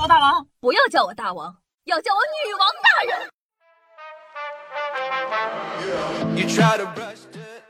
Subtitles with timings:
[0.00, 3.18] 我大王，不要叫我大王，要叫我女王大人。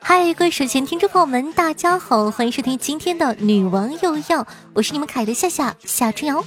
[0.01, 6.45] 嗨，各位睡前听众朋友们，大家好，欢迎收听今天的女王又要，我是你们可爱的夏夏夏春瑶。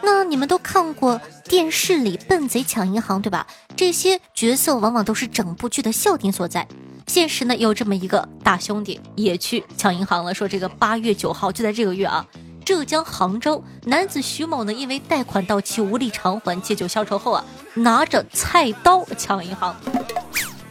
[0.00, 3.46] 那你们都看过电视里笨贼抢银行对吧？
[3.76, 6.66] 这些角色往往都是整部剧的笑点所在。
[7.06, 12.26] 现实呢，有这么一个大兄弟也去抢银行了，说这个八月九号就在这个月啊，
[12.64, 17.44] 浙江杭州男子徐某呢，因为贷款到期无力偿还，借酒消愁后啊，
[17.74, 19.74] 拿着菜刀抢银行。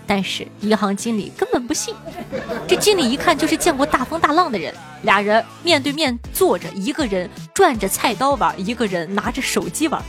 [0.07, 1.95] 但是银行经理根本不信，
[2.67, 4.73] 这经理一看就是见过大风大浪的人。
[5.03, 10.01] 俩人面对面坐着，一个人转着菜刀玩，一个人拿着手机玩，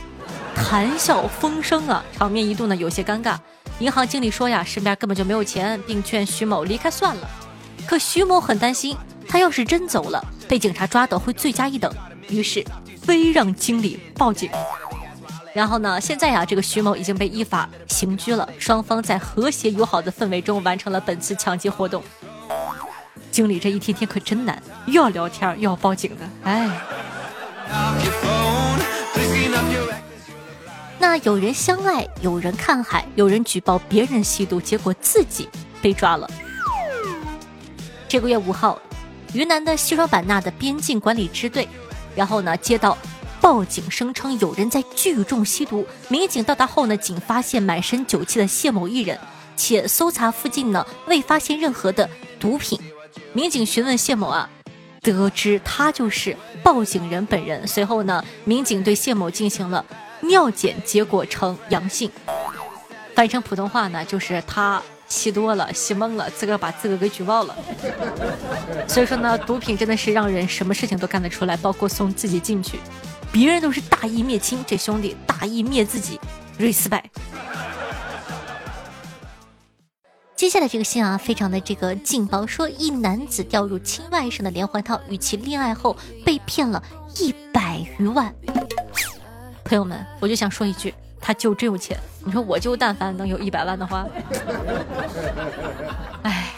[0.55, 3.37] 谈笑风生啊，场面一度呢有些尴尬。
[3.79, 7.29] 银行经理说呀，身边根本就没有钱，并劝徐某离开算了。
[7.87, 8.95] 可徐某很担心，
[9.33, 11.91] 他要是真走了，被警察抓到会罪加一等，
[12.29, 12.63] 于是
[13.01, 14.47] 非让经理报警。
[15.55, 15.99] 然后呢？
[15.99, 18.47] 现在呀，这个徐某已经被依法刑拘了。
[18.59, 22.03] 双方在和谐友好的氛围中完成了本次抢劫活动。
[23.31, 26.69] 经理这一天天可真难，又要聊天又要报警的，哎。
[30.99, 35.49] 那有人相爱，有人看海，有人举报别人吸毒，结果自己
[35.81, 36.29] 被抓了。
[38.07, 38.79] 这个月五号，
[39.33, 41.67] 云南的西双版纳的边境管理支队，
[42.15, 42.97] 然后呢接到。
[43.41, 49.19] 报警声称有人在聚众吸毒，民警到达后呢，仅发现满身酒气的谢某一人，
[49.57, 52.79] 且搜查附近呢未发现任何的毒品。
[53.33, 54.49] 民警询问谢某啊，
[55.01, 57.67] 得知他就是报警人本人。
[57.67, 59.85] 随后呢，民警对谢某进行了
[60.21, 62.09] 尿检，结果呈阳性。
[63.13, 64.81] 翻译成普通话呢，就是他
[65.13, 67.55] 吸多了，吸懵了，自个儿把自个儿给举报了。
[68.87, 72.79] 所以说呢，毒品真的是让人什么事情都干得出来，包括送自己进去。
[73.31, 76.19] 别人都是大义灭亲，这兄弟大义灭自己
[76.57, 77.03] 瑞斯拜。
[80.35, 85.95] 接下来这个信啊，非常的这个劲爆，说一男子掉入亲外甥的连环套，与其恋爱后
[86.25, 86.83] 被骗了
[87.17, 88.33] 一百余万。
[89.63, 90.93] 朋友们，我就想说一句，
[91.23, 91.97] 他就真有钱。
[92.25, 94.05] 你说我就但凡能有一百万的话，
[96.23, 96.49] 哎。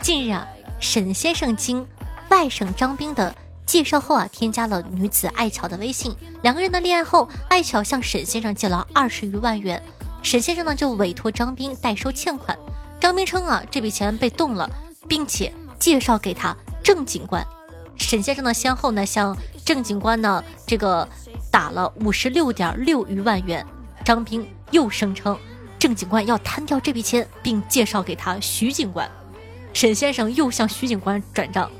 [0.00, 0.48] 近日啊，
[0.80, 1.86] 沈先生经
[2.30, 3.34] 外甥张兵的。
[3.66, 6.16] 介绍后啊，添加了女子艾巧的微信。
[6.42, 9.80] 两个人的恋爱后，艾巧向沈先生借了二十余万元，
[10.22, 12.58] 沈先生呢就委托张斌代收欠款。
[12.98, 14.68] 张斌称啊，这笔钱被冻了，
[15.06, 17.46] 并且介绍给他郑警官。
[17.96, 21.06] 沈先生呢先后呢向郑警官呢这个
[21.50, 23.66] 打了五十六点六余万元。
[24.04, 25.38] 张斌又声称
[25.78, 29.08] 郑警官要摊掉这笔钱，并介绍给他徐警官。
[29.72, 31.70] 沈先生又向徐警官转账。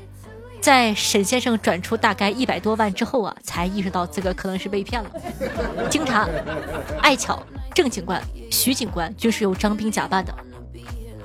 [0.61, 5.09] 在沈先生转出大概一百多万之后啊，才意识到自个可能是被骗了。
[5.89, 6.29] 经查，
[7.01, 7.41] 艾巧、
[7.73, 8.21] 郑警官、
[8.51, 10.33] 徐警官均是由张兵假扮的。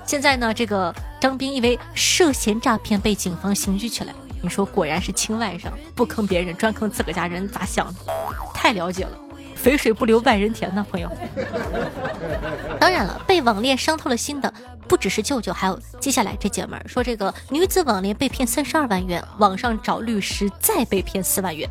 [0.07, 4.15] 现在呢，这个张兵因为涉嫌诈骗被警方刑拘起来。
[4.47, 7.95] 你说果然是亲外甥，不坑别人，专坑自个家人，咋想的？
[8.55, 9.11] 太了解了。
[9.57, 11.11] 肥水不流外人田呢，朋友。
[12.79, 14.55] 当然了，被网恋伤透了心的
[14.87, 21.69] 不只是舅舅，还有接下来这姐们儿说，这个女子网恋被骗三十二万元，网上找律师再被骗四万元。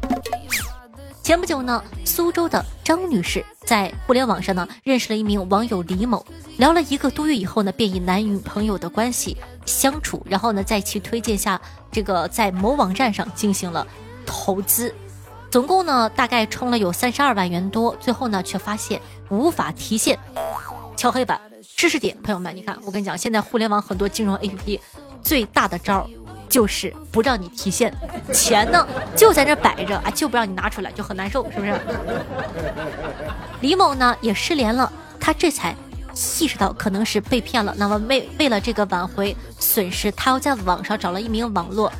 [1.24, 6.25] 前不久呢，苏州的张女士在互联网上呢认识了一名网友李某，
[6.58, 11.59] 聊了一个多月以后呢，便以男女朋友的关系相处，然后呢，在其推荐下，
[11.92, 13.86] 这个在某网站上进行了
[14.26, 14.94] 投资。
[15.52, 20.20] 总共呢，大概充了有三十二万元多，最后呢，却发现无法提现，
[20.96, 21.40] 敲黑板。
[21.76, 24.80] 知识点，朋友们，你看，我跟你讲，现在互联网很多金融 APP
[25.22, 26.08] 最大的招儿
[26.47, 27.94] 就是不让你提现，
[28.32, 31.78] 钱呢就在那摆着啊，就不让你拿出来，就很难受，是不是？
[33.62, 35.76] 李某呢也失联了，他这才
[36.40, 37.76] 意识到可能是被骗了。
[37.78, 41.92] 那么为为了这个挽回损失，他又在网上找了一名网络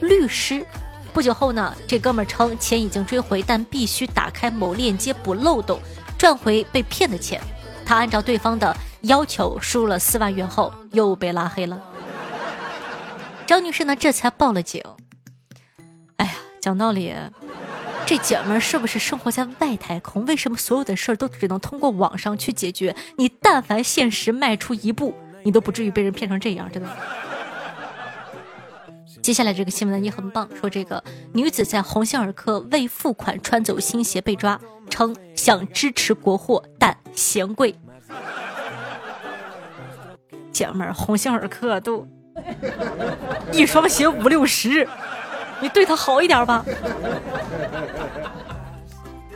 [0.00, 0.64] 律师。
[1.12, 5.80] 不久后呢，这哥们称钱已经追回，但必须打开某链接补漏洞，
[6.18, 7.40] 赚回被骗的钱。
[7.86, 11.80] 他按照对方的要求输入了四万元后，又被拉黑了。
[13.46, 14.82] 张女士呢，这才报了警。
[16.16, 17.14] 哎呀，讲道理，
[18.06, 20.24] 这姐们儿是不是生活在外太空？
[20.26, 22.94] 为什么所有的事儿都只能通过网上去解决？
[23.16, 26.88] 你但凡现实迈出一步，你都不至于被人骗成这样，真的。
[29.22, 31.02] 接下来这个新闻呢也很棒，说这个
[31.32, 34.60] 女子在鸿星尔克未付款穿走新鞋被抓，
[34.90, 37.74] 称想支持国货但嫌贵。
[40.52, 42.06] 姐们儿，鸿星尔克都
[43.50, 44.86] 一双鞋五六十，
[45.60, 46.64] 你对他好一点吧。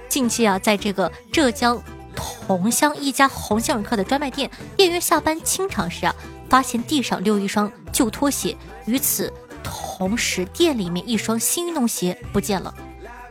[0.09, 1.81] 近期啊，在这个浙江
[2.15, 6.15] 桐乡一家鸿星尔克的专卖店，店员下班清场时啊，
[6.49, 8.57] 发现地上留一双旧拖鞋，
[8.87, 9.33] 与此
[9.63, 12.75] 同时，店里面一双新运动鞋不见了。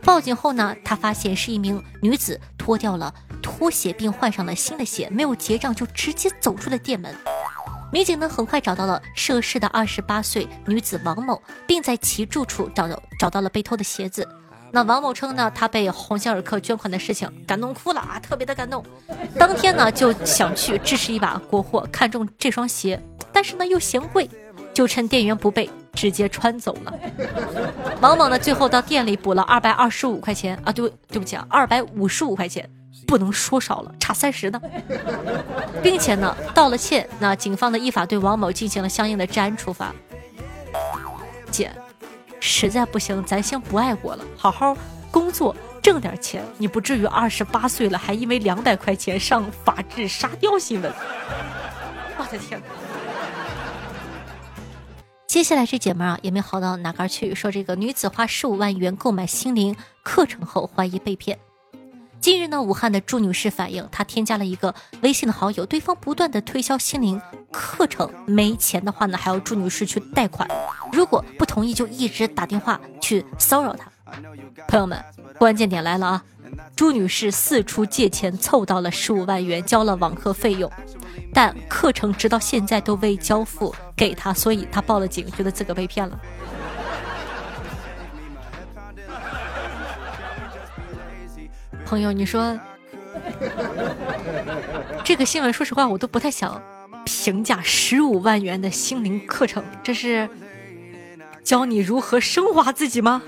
[0.02, 3.12] 报警后呢，他发现是一名女子脱掉了
[3.42, 7.14] 拖鞋，并换上了新的鞋，没有结账就直接走出了店门。
[7.90, 14.28] 民警呢很快找到了涉事的二十八岁女子王某，并在其住处找到找到了被偷的鞋子。
[14.70, 18.84] 那王某称呢，他被鸿星尔克捐款的事情感动哭了啊，特别的感动。
[19.38, 23.02] 当天呢就想去支持一把国货，看中这双鞋，
[23.32, 24.28] 但是呢又嫌贵，
[24.74, 26.92] 就趁店员不备，直接穿走了。
[28.02, 32.68] 王某呢最后到店里补了二百二十五块钱啊，对对不起啊，二百五十五块钱。
[33.08, 34.60] 不能说少了，差三十呢，
[35.82, 37.08] 并且呢道了歉。
[37.18, 39.94] 那警方呢依法对王某进行了相应的治安处罚。
[41.50, 41.72] 姐，
[42.38, 44.76] 实在不行，咱先不爱国了，好好
[45.10, 46.44] 工作挣点钱。
[46.58, 50.92] 你不至于二十八岁了还因为两百块钱上法制沙雕新闻。
[52.18, 52.66] 我的天哪！
[55.26, 61.38] 接下来这姐们啊也没好到哪嘎去，说这个女子花十五万元购买心灵课程后怀疑被骗。
[62.28, 67.18] 近日呢，武汉的朱女士反映，她添加了一个微信的好友，对方不断的推销心灵
[67.50, 70.46] 课程，没钱的话呢，还要朱女士去贷款，
[70.92, 73.90] 如果不同意，就一直打电话去骚扰她。
[74.68, 75.02] 朋友们，
[75.38, 76.24] 关键点来了啊！
[76.76, 80.70] 朱女士四处借钱凑到了十五万元，交了网课费用，
[81.32, 86.20] 但课程直到现在都未交付给她，所以她报了警，觉得自个被骗了。
[91.88, 92.60] 朋友，你说
[95.02, 96.62] 这个新闻，说实话，我都不太想
[97.06, 97.62] 评价。
[97.62, 100.28] 十五万元的心灵课程，这是
[101.42, 103.22] 教你如何升华自己吗？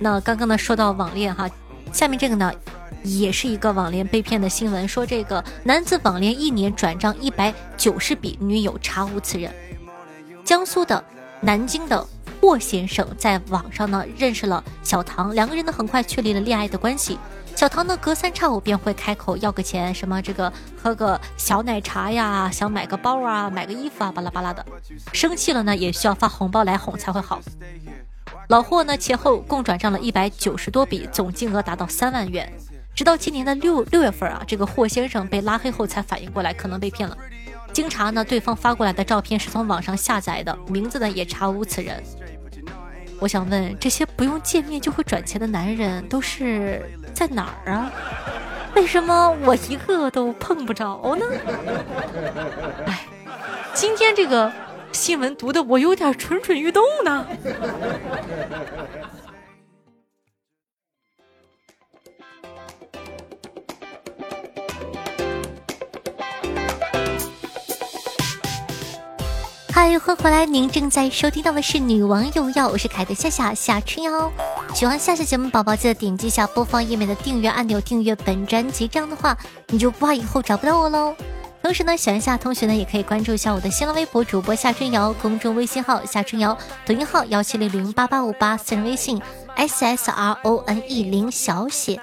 [0.00, 1.48] 那刚刚呢，说到网恋哈，
[1.92, 2.52] 下面这个呢，
[3.04, 4.88] 也是一个网恋被骗的新闻。
[4.88, 9.54] 说这个男子网恋一年转账一百九十笔，女友查无此人。
[10.44, 11.04] 江苏的
[11.40, 12.04] 南京的。
[12.42, 17.16] 霍先生在网上呢认识了小唐，两个人呢很快确立了恋爱的关系。
[17.54, 20.52] 小唐呢隔三差五便会开口要个钱，什么这个
[20.82, 24.66] 喝个小奶茶呀，想买个包啊，买个衣服啊，巴拉巴拉的。
[25.12, 27.40] 生气了呢也需要发红包来哄才会好。
[28.48, 32.52] 老霍呢前后共转账了一百九十多笔，总金额达到三万元。
[32.92, 37.16] 直到今年的六六月份啊，这个霍先生被拉黑后才反应过来可能被骗了。
[37.72, 42.02] 经查呢，对方发过来的照片是从网上下载的，名字呢也查无此人。
[43.18, 46.82] 我想问，这些不用见面就会转钱的男人都是
[47.14, 47.90] 在哪儿啊？
[48.74, 51.26] 为什么我一个都碰不着呢？
[52.86, 53.00] 哎，
[53.74, 54.50] 今天这个
[54.92, 57.26] 新闻读的我有点蠢蠢欲动呢。
[69.82, 70.46] 嗨，欢迎回来！
[70.46, 74.30] 您正在收听到的是《女王有药》，我是凯的夏夏夏春瑶。
[74.72, 78.86] 喜欢夏夏节目宝宝，记得点击一下播放页面的订阅按钮，订阅本专辑。
[78.86, 79.36] 这样的话，
[79.70, 81.16] 你就不怕以后找不到我喽。
[81.64, 86.56] 同时呢，喜欢夏同学呢，也可以关注一下我的新浪微博主播夏春瑶，公众微信号夏春瑶，
[86.86, 89.20] 抖音号幺七零零八八五八，私人微信
[89.56, 92.00] s s r o n e 零小写。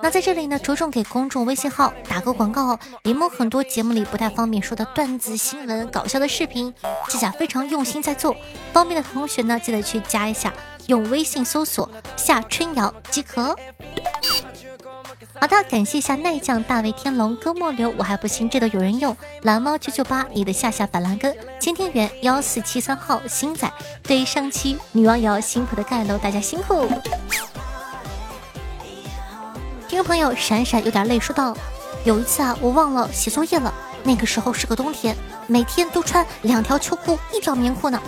[0.00, 2.78] 那在这里呢，着重给公众微信号打个广告哦。
[3.02, 6.72] 联盟很多节目里不太方便说的段子、新闻、搞笑的视频，
[7.08, 8.34] 夏夏非常用心在做。
[8.72, 10.52] 方便的同学呢，记得去加一下，
[10.86, 13.56] 用微信搜索夏春瑶即可。
[15.40, 19.16] 好的，感谢一下耐酱、大卫天龙、哥莫流，我还不信这都有人用。
[19.42, 23.70] 蓝猫九九八，你的夏夏板蓝根，千天元幺四七三号，星仔，
[24.02, 26.88] 对于上期女王瑶辛苦的盖楼，大家辛苦。
[29.98, 31.56] 听朋友闪闪有点累，说道
[32.06, 33.74] ：“有一次啊，我忘了写作业了。
[34.04, 35.16] 那个时候是个冬天，
[35.48, 38.00] 每天都穿两条秋裤，一条棉裤呢。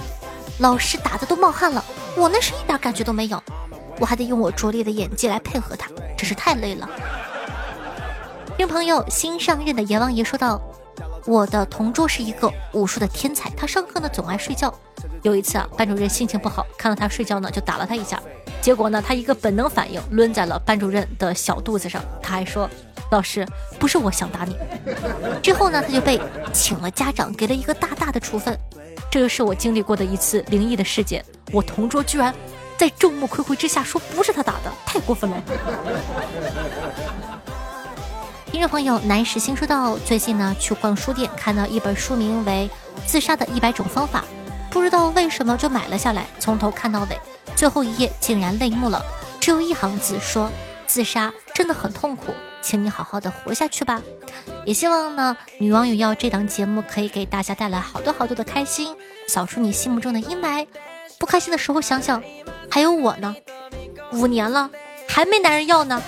[0.61, 1.85] 老师打的都冒汗了，
[2.17, 3.43] 我那是一点感觉都没有。
[3.99, 6.89] 我还得用我拙劣的演技来配合他，真是太累了。”
[8.57, 10.61] 听朋友新上任的阎王爷说道
[11.27, 14.73] ：“我的同桌是一个武术的天才，他上课呢总爱睡觉。
[15.23, 18.23] 有一次啊，班主任心情不好，看到他睡觉呢，就打了他一下。”
[18.61, 22.03] 结果呢，他一个本能反应，抡在了班主任的小肚子上。
[22.23, 22.69] 他还说
[23.11, 23.47] ：“老师，
[23.79, 24.55] 不是我想打你。”
[25.43, 26.21] 之后呢，他就被
[26.53, 28.59] 请了家长，给了一个大大的处分。
[29.11, 31.25] 这是我经历过的一次灵异的事件。
[31.53, 32.35] 我同桌居然
[32.77, 35.43] 在众目睽睽之下说不是他打的，太过分了。
[38.53, 42.69] 听众朋友，南石新说道：最近呢，去逛书店，看到一本书名为
[43.07, 44.21] 《自杀的一百种方法》。
[44.73, 47.19] 不知道为什么就买了下来，从头看到尾，
[47.57, 49.05] 最后一页竟然泪目了，
[49.41, 50.51] 只有一行字说
[50.87, 54.01] ：“自杀真的很痛苦，请你好好的活下去吧。”
[54.65, 58.97] 也希望呢，女网友要这档节目可以给大家带来好多好多的开心，
[59.29, 60.67] 扫除你心目中的阴霾。
[61.19, 62.23] 不开心的时候想想，
[62.71, 63.35] 还有我呢，
[64.13, 64.71] 五年了
[65.07, 66.03] 还没男人要呢，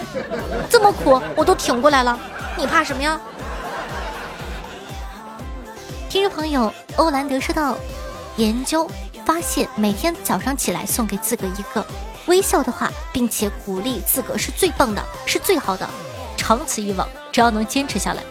[0.70, 2.18] 这么苦我都挺过来了，
[2.56, 3.20] 你怕什么呀？
[6.08, 7.76] 听众朋友欧兰德说道。
[8.38, 8.90] 研究
[9.24, 11.84] 发现，每天早上起来送给自个一个
[12.26, 15.88] 微笑的话，并且鼓励自个是最棒的，是最好的。
[16.36, 18.22] 长此以往，只要能坚持下来，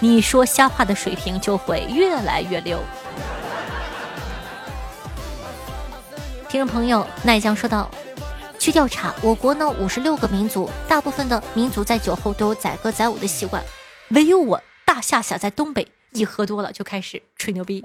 [0.00, 2.78] 你说瞎话的水平就会越来越溜。
[6.48, 7.88] 听众朋友奈江说道
[8.58, 13.62] ：“据调查，我国呢五十六个民族，大部分的民族在酒后都有载歌载舞的习惯，
[14.10, 17.84] 唯有我大夏夏在东北。”一喝多了就开始吹牛逼。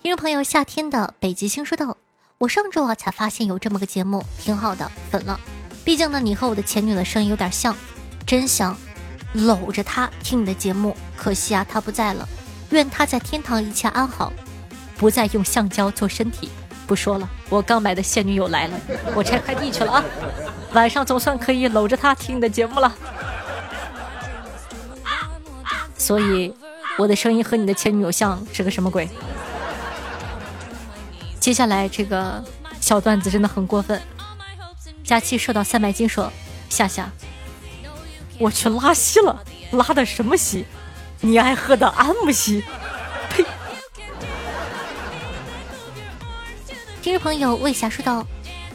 [0.00, 1.96] 听众朋友，夏天的北极星说道
[2.38, 5.38] ：“我上周啊才发现有这么个节目，挺好的，粉了。
[5.84, 7.76] 毕竟呢，你和我的前女友的声音有点像，
[8.24, 8.76] 真想
[9.32, 10.96] 搂着她听你的节目。
[11.16, 12.26] 可惜啊，她不在了，
[12.70, 14.32] 愿她在天堂一切安好，
[14.96, 16.48] 不再用橡胶做身体。
[16.86, 18.80] 不说了，我刚买的现女友来了，
[19.16, 20.04] 我拆快递去了啊。
[20.74, 22.96] 晚上总算可以搂着她听你的节目了。”
[25.98, 26.54] 所以，
[26.96, 29.08] 我的声音和你的前女友像是个什么鬼？
[31.48, 32.44] 接下来这个
[32.78, 33.98] 小段子真的很过分。
[35.02, 36.30] 佳期受到三百斤说
[36.68, 37.10] ：“夏夏，
[38.38, 40.66] 我去拉稀了，拉的什么稀？
[41.22, 42.62] 你爱喝的安慕希。”
[43.32, 43.42] 呸！
[47.00, 48.26] 听众朋友魏霞说道：“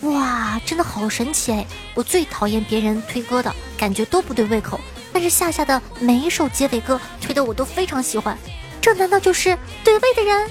[0.01, 1.63] 哇，真的好神奇哎！
[1.93, 4.79] 我最讨厌别人推歌的感觉都不对胃口。”
[5.13, 8.35] 但是夏夏的每一首结尾歌推的我都非常喜欢，
[8.81, 10.49] 这难道就是对味的人？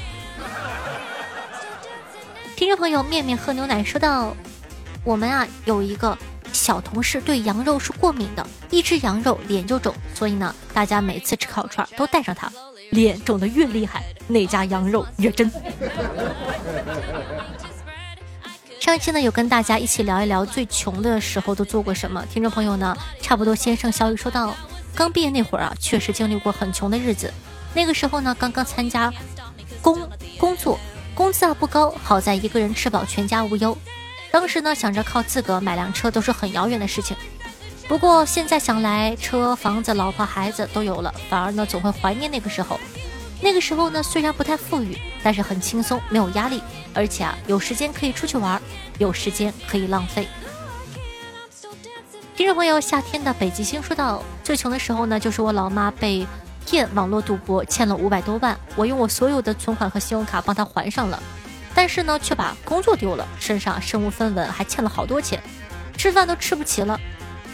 [2.62, 4.36] 听众朋友面面喝牛奶说到
[5.02, 6.16] ：“我们啊有一个
[6.52, 12.48] 小同事对羊肉是过敏的，一吃羊肉脸就肿，所以呢大家每次吃烤串都带上它，
[12.90, 15.50] 脸肿的越厉害，那家羊肉越真。”
[18.78, 24.54] 上期呢有跟大家一起聊一聊最穷的时候都做过什么，听众朋友呢差不多先生小雨说到，
[24.94, 27.34] 刚毕业那会儿啊，确实经历过很穷的日子。
[27.74, 29.12] 那个时候呢，刚刚参加
[29.80, 30.78] 工工作，
[31.32, 33.74] 工资啊不高，好在一个人吃饱全家无忧。
[34.30, 37.16] 当时呢想着靠自个买辆车都是很遥远的事情，
[37.88, 42.78] 不过现在想来，车房子老婆孩子都有了，反而呢总会怀念那个时候。
[43.40, 46.62] 那个时候呢，虽然不太富裕，但是很轻松，没有压力，
[46.92, 48.60] 而且啊，有时间可以出去玩，
[48.98, 50.28] 有时间可以浪费。
[52.36, 56.26] 听众朋友，夏天的北极星说道：“最穷的时候呢，就是我老妈被
[56.66, 61.22] 骗网络赌博，欠了五百多万，我用我所有的存款和信用卡帮他还上了，
[61.74, 65.42] 但是呢，却把工作丢了，身上身无分文，还欠了好多钱，
[65.96, 66.98] 吃饭都吃不起了。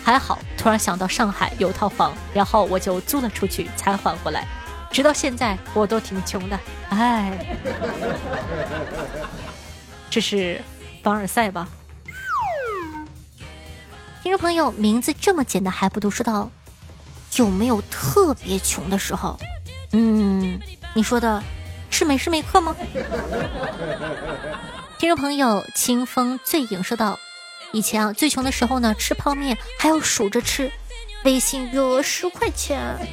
[0.05, 4.47] 还好，突然想到上海有套房，然后我就租了出去，才还回来。”
[4.91, 7.57] 直到现在我都挺穷的，哎，
[10.09, 10.63] 这是
[11.03, 11.69] 凡尔赛吧？
[14.23, 16.51] 听众朋友，名字这么简单还不读，说到
[17.39, 19.39] 有没有特别穷的时候？
[19.93, 20.61] 嗯，
[20.95, 21.43] 你说的
[21.91, 22.75] 是每时每刻吗？
[24.99, 27.19] 听众朋友，清风醉影说道：
[27.73, 30.71] 以前啊，最穷的时候呢，吃泡面还要数着吃。
[31.25, 32.97] 微信余额十块钱。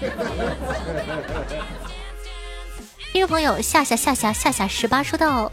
[3.11, 5.51] 听众朋友夏夏夏夏夏夏十八说到，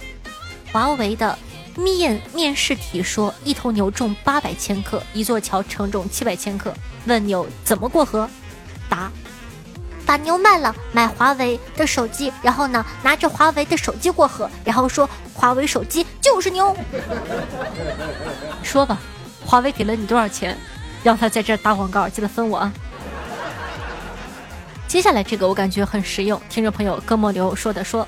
[0.72, 1.38] 华为的
[1.76, 6.74] 面面试题说一头牛重八百千克，一座桥承重七百千克。
[7.06, 8.28] 问牛怎么过河？
[8.92, 9.10] 答：
[10.04, 16.76] 把牛卖了，买华为的手机，然后呢拿着华为的手机过河，然后说华为手机就是牛。
[18.62, 18.98] 说吧，
[19.46, 20.58] 华为给了你多少钱？
[21.02, 22.72] 让他在这打广告，记得分我啊！
[24.86, 28.06] 接下来这个我感觉很实用，听众朋友哥莫流说的说，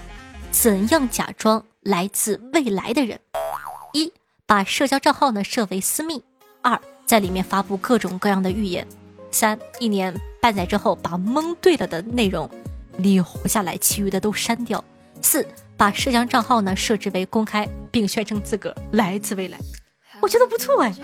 [0.52, 3.18] 怎样假装来自未来的人？
[3.94, 4.12] 一
[4.46, 6.18] 把社交账号呢设为私密；
[6.62, 8.84] 二在里面发布各种各样的预言；
[9.34, 12.48] 三一年半载之后把蒙对了的内容
[12.98, 14.78] 留下来，其余的都删掉；
[15.20, 15.44] 四
[15.76, 19.58] 把社交账号呢设置为公开，并宣称自个儿来自未来。
[20.20, 20.94] 我觉得不错哎。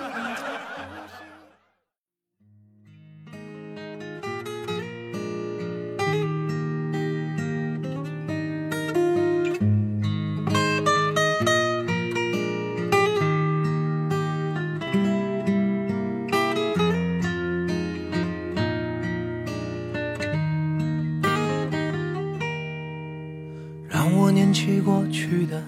[24.70, 25.60] 回过去的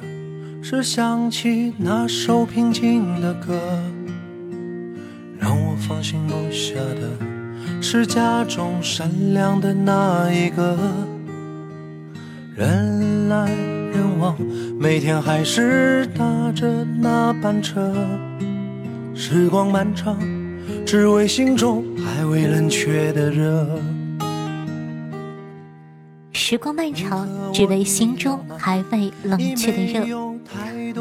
[0.62, 3.60] 是想起那首平静的歌
[5.40, 10.78] 让我放心不下的是家中善良的那一个。
[12.54, 13.50] 人来
[13.92, 14.36] 人往
[14.78, 17.92] 每天还是搭着那班车
[19.14, 20.16] 时光漫长
[20.86, 23.91] 只为心中还未冷却的热。
[26.52, 30.06] 时光漫长，只为心中还未冷却的热。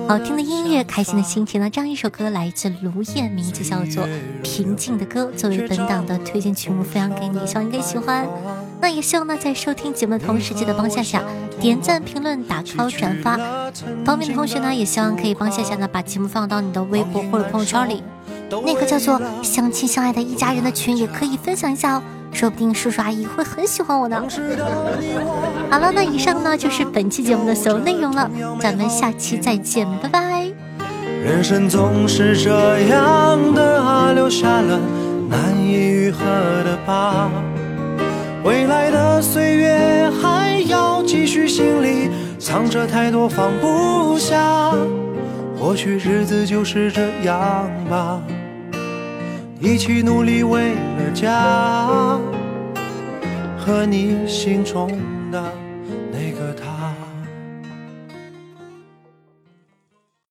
[0.07, 1.69] 好听的音乐，开心的心情呢？
[1.69, 4.05] 这样一首歌来自卢燕，名字叫做
[4.41, 8.25] 《平静的歌》，作为本档的推荐曲目分享给你，希望你可以喜欢。
[8.79, 11.21] 那也希望呢，在收听节目的同时，记得帮夏夏
[11.59, 13.35] 点赞、评论、打 call、转发。
[14.05, 18.01] 方便的同学呢，也希望可以帮夏夏呢把节目放到你的微博或者朋友圈里，
[18.65, 22.03] 那个叫做“相亲相爱的一家人”的群也可以分享一下哦，
[22.33, 24.23] 说不定叔叔阿姨会很喜欢我呢。
[25.69, 30.47] 好了，那以上呢就是本期节目的所有内容了，咱们下期再见，拜拜。
[31.23, 32.49] 人生总是这
[32.87, 34.79] 样的啊，留下了
[35.29, 36.25] 难以愈合
[36.63, 37.29] 的疤。
[38.43, 42.09] 未来的岁月还要继续，心里
[42.39, 44.73] 藏着太多放不下。
[45.59, 48.19] 或许日子就是这样吧，
[49.63, 52.19] 一起努力为了家
[53.55, 55.10] 和你心中。